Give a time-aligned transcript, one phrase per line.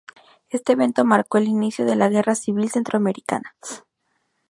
[0.49, 3.53] Este evento marcó el inicio de la Guerra civil Centroamericana.